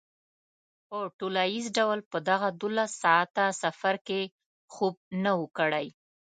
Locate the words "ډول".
1.77-1.99